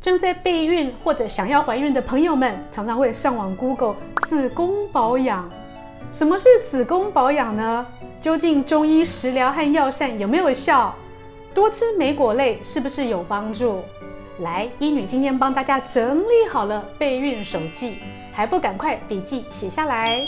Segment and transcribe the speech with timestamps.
[0.00, 3.94] 正在备孕或者想要怀孕的朋友们，常常会上网 Google
[4.26, 5.46] 子宫保养。
[6.10, 7.86] 什么是子宫保养呢？
[8.18, 10.94] 究竟中医食疗和药膳有没有效？
[11.52, 13.82] 多吃莓果类是不是有帮助？
[14.38, 17.98] 来，医女今天帮大家整理好了备孕手记，
[18.32, 20.26] 还不赶快笔记写下来？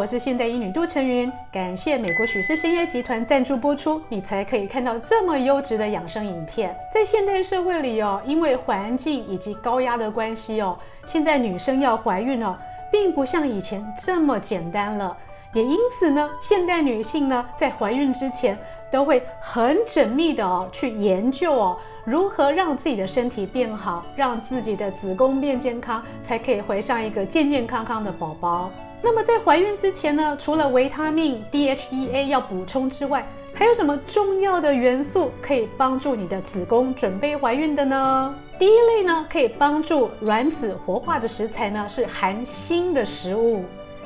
[0.00, 6.74] 我是现代医女杜成云，感谢美国许氏参业集团赞助播出，你才可以看到这么优质的养生影片。
[6.90, 12.56] 在现代社会里哦，因为环境以及高压的关系哦，现在女生要怀孕哦，
[12.90, 15.14] 并不像以前这么简单了。
[15.52, 18.56] 也因此呢，现代女性呢，在怀孕之前
[18.90, 28.70] 都会很缜密的哦去研究哦，如何让自己的身体变好，让自己的子宫变健康，才可以怀上一个健健康康的宝宝。
[29.02, 38.34] 那么在怀孕之前呢，除了维他命 DHEA 要补充之外，还有什么重要的元素可以帮助你的子宫准备怀孕的呢？
[38.58, 43.64] 第一类呢，可以帮助卵子活化的食材呢，是含锌的食物。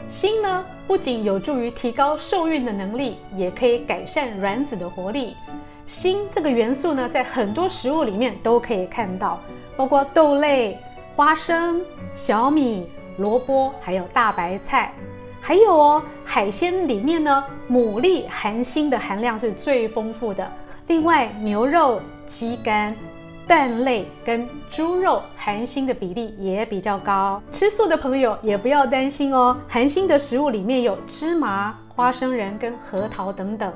[0.08, 5.36] 锌呢，不仅有助于提高受孕的能力，也可以改善卵子的活力。
[5.86, 9.40] 锌这个元素呢，在很多食物里面都可以看到，
[9.76, 10.78] 包括豆类、
[11.16, 11.80] 花生、
[12.14, 12.88] 小米。
[13.16, 14.92] 萝卜，还有大白菜，
[15.40, 20.50] 还有哦，海鲜里面呢，牡蛎含锌的含量是最丰富的。
[20.88, 22.92] 另外，牛肉、鸡肝、
[23.46, 27.42] 蛋类跟猪肉含锌的比例也比较高。
[27.52, 33.72] 吃素的朋友也不要担心哦，含锌的食物里面有芝麻、花生仁跟核桃等等。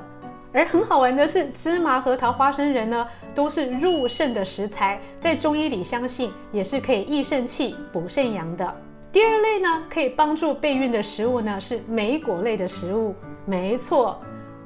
[0.51, 8.75] 而很好玩的是，芝麻、核桃、花生仁呢，都是入肾的食材，在中医里相信也是可以益肾气、补肾阳的。
[9.11, 13.13] 第二类呢，可以帮助备孕的食物呢，是莓果类的食物。
[13.45, 14.19] 没错，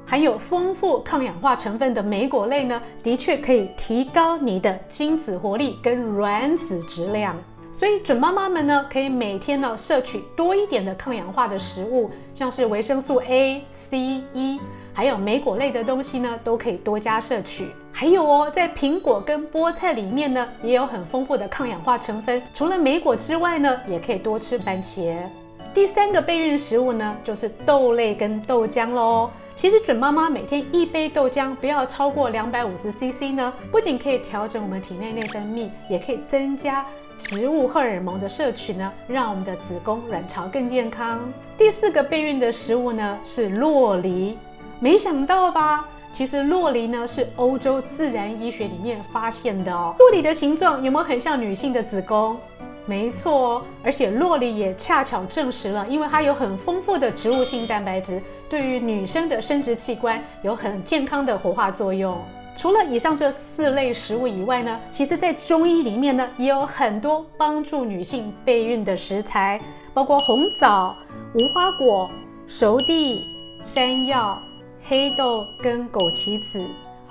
[0.06, 7.36] 含有丰富抗氧化成分的莓果类呢，的确可以提高你的精子活力跟卵子质量。
[7.72, 14.60] 所以准妈妈们呢，可以每天呢摄取多一点的抗氧化的食物，像是维生素 A、C、E。
[14.92, 17.66] 还有莓果类的东西呢，都可以多加摄取。
[17.90, 22.40] 还有哦，在苹果跟菠菜里面呢，也有很丰富的抗氧化成分。
[22.54, 25.16] 除了莓果之外呢，也可以多吃番茄。
[25.72, 29.28] 第三个备孕食物呢，就是豆类跟豆浆喽。
[29.56, 36.84] 其实准妈妈每天一杯豆浆，不要超过两百五十 CC 呢，不仅可以调整我们体内内分泌，也可以增加
[37.18, 41.20] 植物荷尔蒙的摄取呢，让我们的子宫卵巢更健康。
[41.56, 44.36] 第四个备孕的食物呢，是洛梨。
[44.80, 45.86] 没想到吧？
[46.12, 49.94] 其实洛梨呢是欧洲自然医学里面发现的哦。
[49.98, 52.36] 洛梨的形状有没有很像女性的子宫？
[52.86, 62.18] 没错哦，而且洛梨也恰巧证实了，因为它有很丰富的植物性蛋白质，对于女生的生殖器官有很健康的活化作用。
[62.56, 69.60] 除了以上这四类食物以外呢，其实在中医里面呢也有很多帮助女性备孕的食材，
[69.92, 70.94] 包括红枣、
[71.34, 72.08] 无花果、
[72.46, 73.26] 熟地、
[73.62, 74.38] 山药。
[74.86, 76.62] 黑豆跟枸杞子，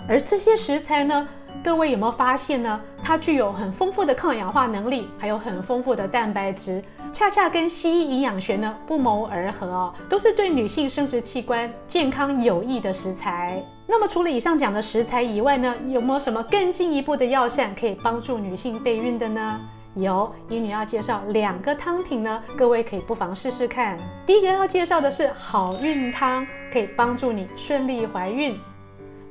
[0.08, 1.28] 而这些食材呢，
[1.62, 2.80] 各位有没有发现呢？
[3.04, 6.82] 它具有很丰富的抗氧化能力，还有很丰富的蛋白质，
[7.12, 13.64] 恰恰跟西医营养学呢不谋而合哦，都是对女性生殖器官健康有益的食材。
[13.86, 19.60] 那么除了以上讲的食材以外呢，有没有什么更进一步的药膳可以帮助女性备孕的呢？
[19.96, 23.98] 有，医女要介绍两个汤品呢，各位可以不妨试试看。
[24.26, 28.60] 第一个要介绍的是好孕汤，可以帮助你顺利怀孕。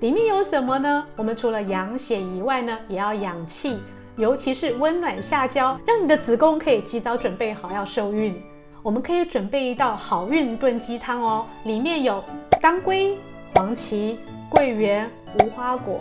[0.03, 1.07] 里面有什么呢？
[1.15, 3.79] 我们除了养血以外呢，也要养气，
[4.17, 8.35] 尤其是温暖下焦，让你的子宫可以及早准备好要受孕。
[8.83, 12.21] 我们可以准备一道好运炖鸡汤哦，里面有
[12.61, 13.17] 当归、
[13.55, 14.19] 黄芪、
[14.51, 15.09] 桂圆、
[15.39, 16.01] 无花果。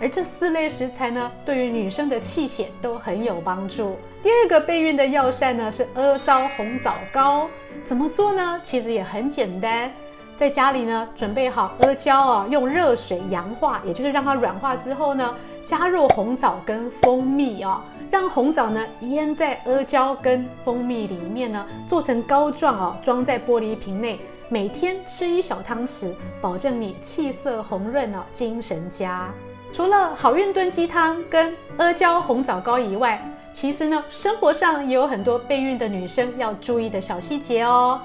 [0.00, 3.94] 而这四类食材呢，对于女生的气血都很有帮助。
[4.22, 7.46] 第二个备孕的药膳呢，是阿胶红枣膏。
[7.84, 8.58] 怎么做呢？
[8.64, 9.92] 其实也很简单，
[10.36, 15.34] 在家里呢，准备好阿胶啊，用热水阳化，也就是让它软化之后呢，
[15.64, 29.30] 加入红枣跟蜂蜜啊，让红枣呢腌在阿胶跟蜂蜜里面呢，做成膏状啊，装在玻璃瓶内，每天吃一小汤匙，保证你气色红润哦，精神佳。
[29.72, 33.20] 除了好运炖鸡汤跟阿胶红枣膏以外，
[33.52, 38.00] 其实呢，生活上也有很多备孕的女生要注意的小细节哦。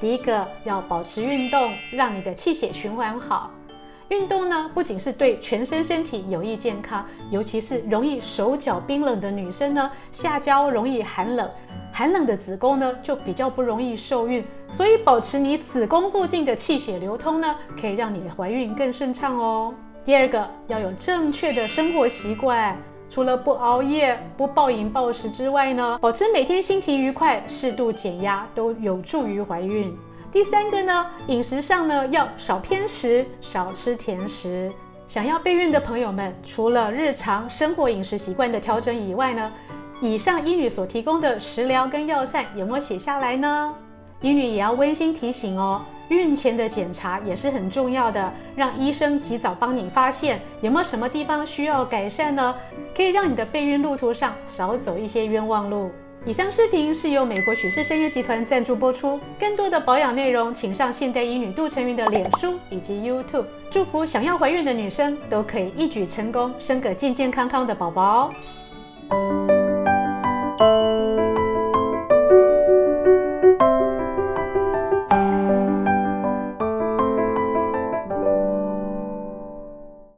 [0.00, 3.50] 第一个要保持运动，让你的气血循环好。
[4.10, 11.50] 运动呢，不仅是对全身身体有益健康，尤其是容易手脚冰冷的女生呢，下焦容易寒冷，
[11.90, 19.74] 寒冷的子宫呢就比较不容易受孕，所以保持你子宫附近的气血流通呢，可以让你的怀孕更顺畅哦。
[20.04, 22.76] 第二个要有正确的生活习惯，
[23.14, 29.96] 除了不熬夜、不暴饮暴食之外呢，保持每天心情愉快、适度减压，都有助于怀孕。
[30.32, 34.68] 第三个呢，饮食上呢要少偏食，少吃甜食。
[35.06, 39.52] 想要备孕的朋友们，除了日常生活饮食习惯的调整以外呢，
[40.00, 43.72] 以上英语所提供的食疗跟药膳有没有写下来呢？
[44.22, 45.82] 英语也要温馨提醒哦。
[46.08, 52.54] 孕前的检查也是很重要的，让医生及早帮你发现有没有什么地方需要改善呢？
[52.94, 55.90] 可以让你的备孕路途上少走一些冤枉路。
[56.26, 63.44] 以上视频是由美国许氏参业集团赞助播出，更多的保养内容请上现代医女杜成云的脸书以及 YouTube。
[63.70, 68.30] 祝福想要怀孕的女生都可以一举成功，生个健健康康的宝宝。